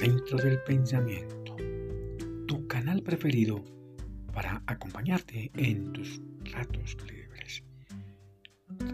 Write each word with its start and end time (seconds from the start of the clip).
Centro 0.00 0.38
del 0.38 0.58
Pensamiento, 0.62 1.58
tu 2.46 2.66
canal 2.66 3.02
preferido 3.02 3.62
para 4.32 4.62
acompañarte 4.66 5.50
en 5.54 5.92
tus 5.92 6.22
ratos 6.54 6.96
libres. 7.06 7.62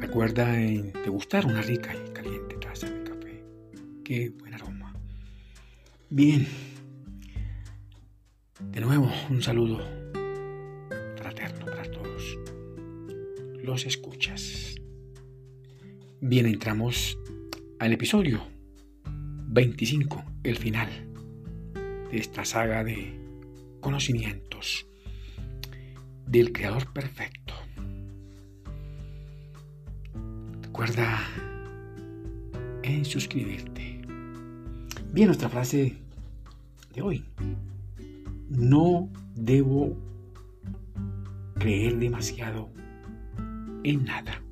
Recuerda 0.00 0.61
en 0.61 0.93
degustar 1.04 1.46
una 1.46 1.62
rica 1.62 1.95
y 1.95 2.11
caliente 2.11 2.57
taza 2.57 2.90
de 2.90 3.04
café. 3.04 3.45
Qué 4.03 4.30
buen 4.30 4.54
aroma. 4.54 4.93
Bien. 6.11 6.45
De 8.73 8.80
nuevo, 8.80 9.09
un 9.30 9.41
saludo 9.41 9.79
fraterno 11.14 11.66
para 11.66 11.88
todos 11.88 12.36
los 13.63 13.86
escuchas. 13.86 14.75
Bien, 16.21 16.46
entramos 16.46 17.16
al 17.79 17.93
episodio 17.93 18.57
25, 19.49 20.25
el 20.43 20.57
final 20.57 21.05
de 22.10 22.18
esta 22.18 22.44
saga 22.44 22.84
de 22.84 23.12
conocimientos 23.80 24.86
del 26.26 26.52
Creador 26.52 26.92
Perfecto. 26.92 27.54
Recuerda 30.62 31.18
en 32.82 33.05
suscribirte. 33.05 34.02
Bien, 35.12 35.28
nuestra 35.28 35.48
frase 35.48 35.96
de 36.94 37.02
hoy. 37.02 37.24
No 38.48 39.08
debo 39.34 39.96
creer 41.58 41.96
demasiado 41.98 42.70
en 43.82 44.04
nada. 44.04 44.42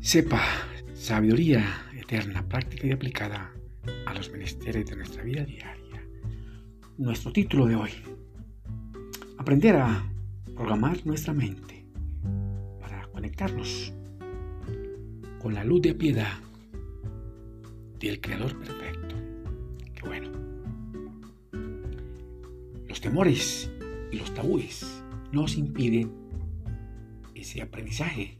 Sepa, 0.00 0.42
sabiduría 0.94 1.64
eterna, 1.96 2.46
práctica 2.48 2.86
y 2.86 2.92
aplicada 2.92 3.52
los 4.14 4.30
menesteres 4.30 4.86
de 4.86 4.96
nuestra 4.96 5.22
vida 5.22 5.44
diaria. 5.44 6.06
Nuestro 6.98 7.32
título 7.32 7.66
de 7.66 7.76
hoy. 7.76 7.90
Aprender 9.38 9.76
a 9.76 10.08
programar 10.54 11.04
nuestra 11.04 11.34
mente 11.34 11.84
para 12.80 13.06
conectarnos 13.08 13.92
con 15.40 15.54
la 15.54 15.64
luz 15.64 15.82
de 15.82 15.94
piedad 15.94 16.38
del 17.98 18.20
Creador 18.20 18.58
Perfecto. 18.58 19.16
Qué 19.94 20.06
bueno. 20.06 20.30
Los 22.88 23.00
temores 23.00 23.70
y 24.12 24.18
los 24.18 24.32
tabúes 24.32 25.02
nos 25.32 25.56
impiden 25.56 26.12
ese 27.34 27.62
aprendizaje 27.62 28.38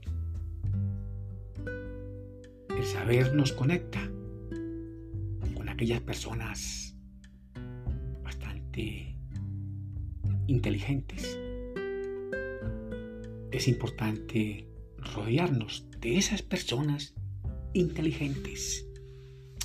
el 2.76 2.84
saber 2.84 3.34
nos 3.34 3.52
conecta 3.52 4.00
con 4.00 4.13
personas 5.92 6.96
bastante 8.22 9.16
inteligentes. 10.46 11.38
Es 13.52 13.68
importante 13.68 14.66
rodearnos 15.14 15.86
de 16.00 16.16
esas 16.16 16.42
personas 16.42 17.14
inteligentes. 17.74 18.86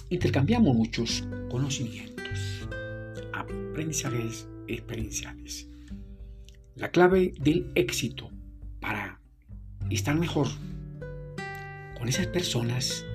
Intercambiamos 0.10 0.76
muchos 0.76 1.26
conocimientos, 1.50 2.68
aprendizajes 3.34 4.48
experienciales. 4.68 5.70
La 6.76 6.92
clave 6.92 7.34
del 7.40 7.72
éxito 7.76 8.30
para 8.82 9.22
estar 9.90 10.16
mejor 10.16 10.48
con 11.98 12.08
esas 12.08 12.28
personas 12.28 13.06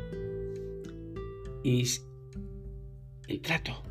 es 1.65 2.07
el 3.29 3.41
trato, 3.41 3.83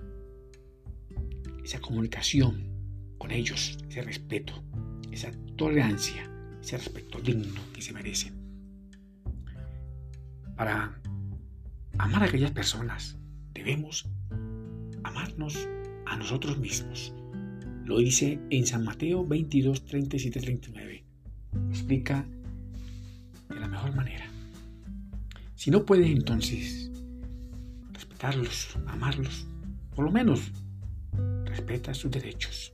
esa 1.64 1.80
comunicación 1.80 2.74
con 3.18 3.32
ellos, 3.32 3.78
ese 3.90 4.02
respeto, 4.02 4.54
esa 5.12 5.32
tolerancia, 5.56 6.30
ese 6.62 6.78
respeto 6.78 7.20
digno 7.20 7.62
que 7.74 7.82
se 7.82 7.94
merecen. 7.94 8.34
Para 10.56 11.00
amar 11.98 12.24
a 12.24 12.26
aquellas 12.26 12.52
personas 12.52 13.18
debemos 13.54 14.08
amarnos 15.04 15.68
a 16.06 16.18
nosotros 16.18 16.58
mismos. 16.58 17.14
Lo 17.86 17.98
dice 17.98 18.40
en 18.50 18.66
San 18.66 18.84
Mateo 18.84 19.26
22, 19.26 19.86
37, 19.86 20.40
39. 20.40 21.04
Lo 21.54 21.70
explica 21.70 22.26
de 23.50 23.60
la 23.60 23.68
mejor 23.68 23.96
manera. 23.96 24.26
Si 25.56 25.72
no 25.72 25.86
puedes 25.86 26.08
entonces 26.08 26.93
amarlos, 28.24 29.46
por 29.96 30.06
lo 30.06 30.12
menos 30.12 30.52
respeta 31.46 31.94
sus 31.94 32.10
derechos. 32.10 32.74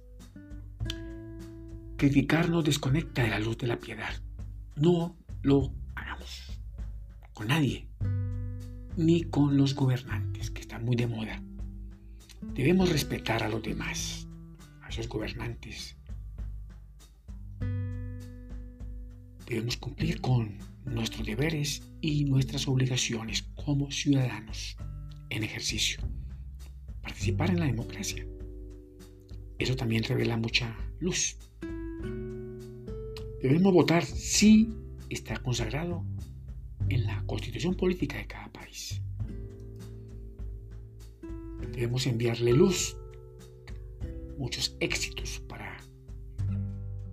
Criticar 1.97 2.49
nos 2.49 2.63
desconecta 2.63 3.23
de 3.23 3.29
la 3.29 3.39
luz 3.39 3.57
de 3.57 3.67
la 3.67 3.79
piedad. 3.79 4.13
No 4.75 5.17
lo 5.41 5.73
hagamos 5.95 6.61
con 7.33 7.47
nadie, 7.47 7.87
ni 8.95 9.23
con 9.23 9.57
los 9.57 9.73
gobernantes, 9.73 10.51
que 10.51 10.61
están 10.61 10.85
muy 10.85 10.95
de 10.95 11.07
moda. 11.07 11.41
Debemos 12.53 12.89
respetar 12.89 13.43
a 13.43 13.49
los 13.49 13.63
demás, 13.63 14.27
a 14.81 14.89
esos 14.89 15.09
gobernantes. 15.09 15.97
Debemos 19.47 19.77
cumplir 19.77 20.21
con 20.21 20.59
nuestros 20.85 21.25
deberes 21.25 21.81
y 22.01 22.25
nuestras 22.25 22.67
obligaciones 22.67 23.43
como 23.55 23.91
ciudadanos 23.91 24.77
en 25.29 25.43
ejercicio. 25.43 26.01
Participar 27.01 27.49
en 27.49 27.59
la 27.59 27.65
democracia. 27.65 28.25
Eso 29.57 29.75
también 29.75 30.03
revela 30.03 30.37
mucha 30.37 30.75
luz. 30.99 31.37
Debemos 33.41 33.73
votar 33.73 34.05
si 34.05 34.73
está 35.09 35.37
consagrado 35.37 36.03
en 36.89 37.05
la 37.05 37.23
constitución 37.25 37.75
política 37.75 38.17
de 38.17 38.27
cada 38.27 38.51
país. 38.51 39.01
Debemos 41.71 42.07
enviarle 42.07 42.53
luz, 42.53 42.97
muchos 44.37 44.75
éxitos 44.79 45.41
para 45.47 45.77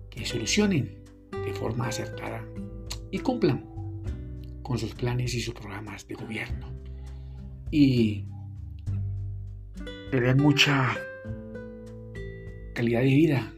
que 0.09 0.25
solucionen 0.25 1.03
de 1.31 1.53
forma 1.53 1.87
acertada 1.87 2.45
y 3.11 3.19
cumplan 3.19 3.65
con 4.63 4.77
sus 4.77 4.93
planes 4.93 5.33
y 5.33 5.41
sus 5.41 5.53
programas 5.53 6.07
de 6.07 6.15
gobierno. 6.15 6.76
Y 7.71 8.25
le 10.11 10.35
mucha 10.35 10.95
calidad 12.73 13.01
de 13.01 13.05
vida 13.05 13.53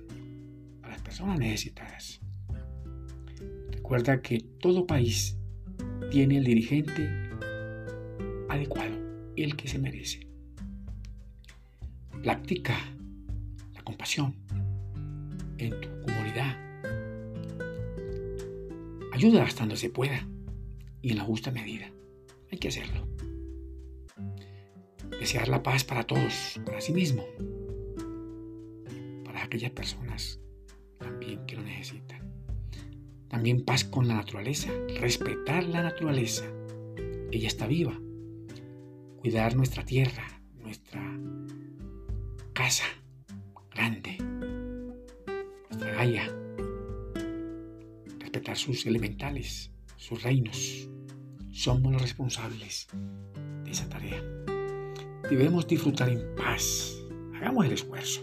a 0.84 0.90
las 0.90 1.02
personas 1.02 1.40
necesitadas. 1.40 2.22
Recuerda 3.72 4.22
que 4.22 4.40
todo 4.59 4.88
país 4.88 5.38
tiene 6.12 6.38
el 6.38 6.44
dirigente 6.44 7.09
adecuado, 8.50 8.96
el 9.36 9.56
que 9.56 9.68
se 9.68 9.80
merece. 9.80 10.28
Practica 12.24 12.78
la 13.74 13.81
compasión 13.84 14.36
en 15.58 15.69
tu 15.81 16.02
comunidad 16.02 16.69
Ayuda 19.19 19.44
hasta 19.44 19.64
donde 19.64 19.75
se 19.75 19.90
pueda 19.90 20.25
y 21.02 21.12
en 21.12 21.18
la 21.18 21.25
justa 21.25 21.52
medida. 21.52 21.92
Hay 22.53 22.58
que 22.58 22.69
hacerlo. 22.69 23.09
Desear 25.19 25.50
la 25.50 25.62
paz 25.62 25.84
para 25.84 26.03
todos, 26.03 26.59
para 26.66 26.80
sí 26.81 26.94
mismo, 26.94 27.25
para 29.25 29.44
aquellas 29.44 29.72
personas 29.72 30.40
también 30.98 31.45
que 31.45 31.56
lo 31.56 31.62
necesitan. 31.62 32.33
También 33.27 33.63
paz 33.63 33.83
con 33.83 34.07
la 34.07 34.16
naturaleza, 34.16 34.69
respetar 35.00 35.63
la 35.66 35.83
naturaleza. 35.83 36.45
Ella 37.31 37.48
está 37.48 37.68
viva. 37.68 38.00
Cuidar 39.19 39.56
nuestra 39.56 39.86
tierra, 39.86 40.42
nuestra 40.56 41.01
casa 42.54 42.86
grande, 43.69 44.18
nuestra 45.69 45.94
galla 45.94 46.33
respetar 48.30 48.57
sus 48.57 48.86
elementales, 48.86 49.72
sus 49.98 50.22
reinos. 50.22 50.88
Somos 51.51 51.92
los 51.92 52.01
responsables 52.01 52.88
de 53.63 53.72
esa 53.72 53.89
tarea. 53.89 54.24
Debemos 55.30 55.68
disfrutar 55.68 56.10
en 56.10 56.36
paz. 56.36 56.98
Hagamos 57.36 57.66
el 57.66 57.74
esfuerzo. 57.74 58.22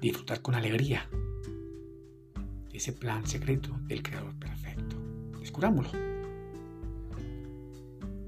Disfrutar 0.00 0.42
con 0.42 0.54
alegría 0.54 1.08
ese 2.72 2.92
plan 2.92 3.24
secreto 3.24 3.70
del 3.86 4.02
Creador 4.02 4.34
Perfecto. 4.38 4.96
Descubrámoslo. 5.38 5.92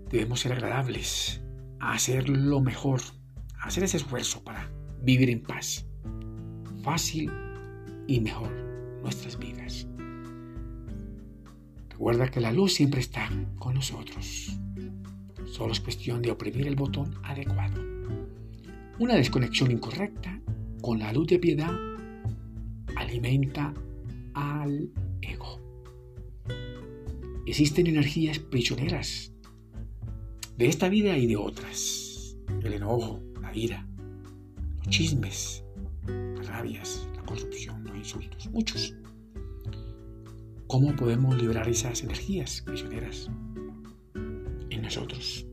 Debemos 0.09 0.39
ser 0.39 0.53
agradables, 0.53 1.41
hacer 1.81 2.29
lo 2.29 2.61
mejor, 2.61 3.01
hacer 3.61 3.83
ese 3.83 3.97
esfuerzo 3.97 4.45
para 4.45 4.71
vivir 5.03 5.29
en 5.31 5.43
paz. 5.43 5.85
Fácil 6.85 7.31
y 8.07 8.21
mejor 8.21 8.53
nuestras 9.03 9.37
vidas. 9.37 9.89
Recuerda 11.91 12.31
que 12.31 12.41
la 12.41 12.53
luz 12.53 12.75
siempre 12.75 13.01
está 13.01 13.29
con 13.59 13.75
nosotros. 13.75 14.57
Solo 15.47 15.73
es 15.73 15.81
cuestión 15.81 16.21
de 16.23 16.31
oprimir 16.31 16.67
el 16.67 16.77
botón 16.77 17.15
adecuado. 17.23 17.83
Una 18.99 19.15
desconexión 19.15 19.71
incorrecta 19.71 20.41
con 20.83 20.99
la 20.99 21.13
luz 21.13 21.29
de 21.29 21.39
piedad 21.39 21.73
alimenta 22.97 23.73
al 24.35 24.91
ego. 25.23 25.61
Existen 27.47 27.87
energías 27.87 28.39
prisioneras 28.39 29.33
de 30.57 30.67
esta 30.67 30.89
vida 30.89 31.17
y 31.17 31.27
de 31.27 31.37
otras. 31.37 32.37
El 32.63 32.73
enojo, 32.73 33.23
la 33.41 33.57
ira, 33.57 33.87
los 34.79 34.89
chismes, 34.89 35.65
las 36.07 36.47
rabias, 36.47 37.09
la 37.15 37.23
corrupción, 37.23 37.85
los 37.85 37.97
insultos, 37.97 38.51
muchos. 38.51 38.95
¿Cómo 40.67 40.97
podemos 40.97 41.41
liberar 41.41 41.69
esas 41.69 42.03
energías 42.03 42.63
prisioneras 42.63 43.31
en 44.77 44.83
nosotros? 44.83 45.47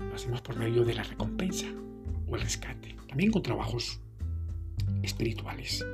Lo 0.00 0.14
hacemos 0.14 0.40
por 0.42 0.56
medio 0.56 0.84
de 0.84 0.94
la 0.94 1.02
recompensa 1.02 1.66
o 2.26 2.36
el 2.36 2.42
rescate, 2.42 2.94
también 3.08 3.30
con 3.30 3.42
trabajos 3.42 4.00
espirituales, 5.02 5.84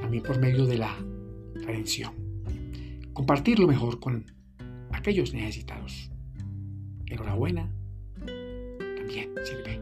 también 0.00 0.22
por 0.22 0.38
medio 0.38 0.66
de 0.66 0.78
la 0.78 0.96
redención. 1.54 2.12
Compartirlo 3.12 3.66
mejor 3.66 4.00
con 4.00 4.24
aquellos 4.92 5.34
necesitados. 5.34 6.10
Enhorabuena, 7.06 7.70
también 8.24 9.34
sirve. 9.44 9.80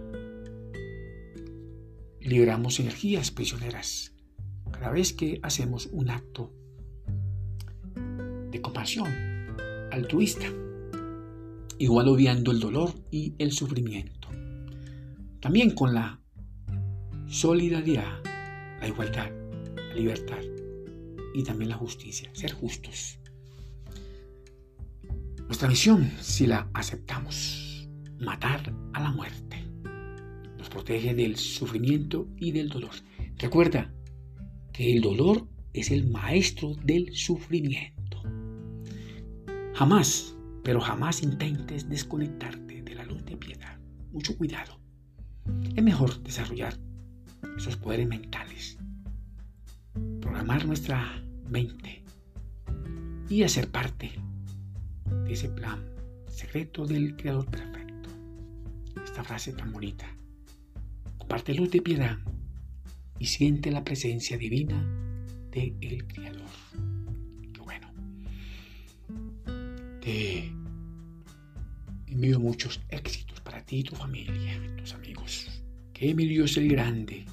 Liberamos 2.21 2.81
energías 2.81 3.31
prisioneras 3.31 4.15
cada 4.73 4.91
vez 4.91 5.13
que 5.13 5.39
hacemos 5.43 5.87
un 5.93 6.11
acto 6.11 6.53
de 8.51 8.61
compasión 8.61 9.37
altruista, 9.91 10.47
igual 11.79 12.09
obviando 12.09 12.53
el 12.53 12.61
dolor 12.61 12.93
y 13.11 13.35
el 13.39 13.53
sufrimiento. 13.53 14.29
También 15.41 15.71
con 15.73 15.95
la 15.95 16.21
solidaridad, 17.27 18.23
la 18.81 18.89
igualdad, 18.89 19.31
la 19.77 19.95
libertad 19.95 20.43
y 21.35 21.43
también 21.43 21.71
la 21.71 21.77
justicia, 21.77 22.31
ser 22.33 22.53
justos. 22.53 23.19
Nuestra 25.47 25.69
misión, 25.69 26.11
si 26.21 26.47
la 26.47 26.69
aceptamos, 26.75 27.89
matar 28.19 28.73
a 28.93 29.01
la 29.01 29.13
muerte. 29.13 29.65
Nos 30.59 30.69
protege 30.69 31.15
del 31.15 31.37
sufrimiento 31.37 32.27
y 32.37 32.53
del 32.53 32.69
dolor. 32.69 32.91
Recuerda 33.39 33.95
que 34.73 34.93
el 34.93 35.03
dolor 35.03 35.47
es 35.73 35.91
el 35.91 36.09
maestro 36.09 36.75
del 36.85 37.15
sufrimiento. 37.15 38.23
Jamás, 39.75 40.36
pero 40.67 40.81
jamás 40.81 41.23
intentes 41.23 41.89
desconectarte 41.89 42.83
de 42.83 42.95
la 42.97 43.05
luz 43.05 43.25
de 43.25 43.37
piedad. 43.37 43.79
Mucho 44.11 44.37
cuidado. 44.37 44.81
Es 45.77 45.81
mejor 45.81 46.21
desarrollar 46.25 46.77
esos 47.57 47.77
poderes 47.77 48.09
mentales, 48.09 48.77
programar 50.21 50.67
nuestra 50.67 51.23
mente 51.49 52.03
y 53.29 53.45
hacer 53.45 53.71
parte 53.71 54.11
de 55.25 55.33
ese 55.33 55.51
plan 55.51 55.89
secreto 56.27 56.85
del 56.85 57.15
Creador 57.15 57.47
Perfecto. 57.47 58.11
Esta 59.05 59.23
frase 59.23 59.53
tan 59.53 59.73
bonita. 59.73 60.07
Comparte 61.17 61.55
luz 61.55 61.71
de 61.71 61.81
piedad 61.81 62.19
y 63.21 63.27
siente 63.27 63.71
la 63.71 63.85
presencia 63.85 64.37
divina 64.37 64.85
del 65.53 65.77
el 65.81 66.09
Creador. 66.09 66.66
Envío 72.07 72.39
muchos 72.39 72.81
éxitos 72.91 73.41
para 73.41 73.61
ti 73.65 73.79
y 73.79 73.83
tu 73.83 73.97
familia, 73.97 74.61
tus 74.77 74.95
amigos. 74.95 75.49
Que 75.93 76.15
mi 76.15 76.27
Dios 76.27 76.57
el 76.57 76.69
Grande 76.69 77.27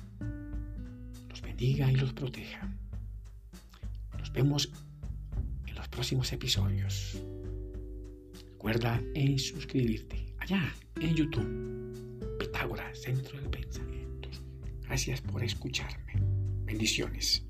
los 1.30 1.42
bendiga 1.42 1.92
y 1.92 1.96
los 1.96 2.14
proteja. 2.14 2.68
Nos 4.18 4.34
vemos 4.34 4.72
en 5.68 5.76
los 5.76 5.88
próximos 5.88 6.34
episodios. 6.34 7.22
Recuerda 8.52 9.00
en 9.14 9.38
suscribirte 9.38 10.34
allá 10.40 10.74
en 11.00 11.16
YouTube. 11.16 12.38
Pitágoras, 12.40 13.00
Centro 13.00 13.40
del 13.40 13.52
Pensamiento. 13.52 14.30
Gracias 14.82 15.22
por 15.22 15.44
escucharme. 15.44 16.14
Bendiciones. 16.66 17.46